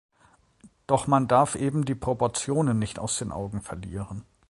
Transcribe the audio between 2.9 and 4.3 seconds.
aus den Augen verlieren.